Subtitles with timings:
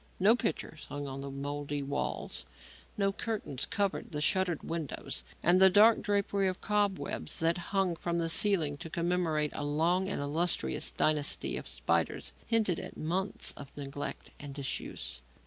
[0.19, 2.47] No pictures hung on the mouldy walls,
[2.97, 8.17] no curtains covered the shuttered windows, and the dark drapery of cobwebs that hung from
[8.17, 13.77] the ceiling to commemorate a long and illustrious dynasty of spiders hinted at months of
[13.77, 15.21] neglect and disuse.